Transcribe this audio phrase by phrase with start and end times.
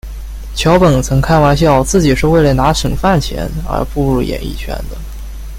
[0.55, 4.97] 桥本曾开玩笑自己是为了拿省饭钱而踏入演艺圈的。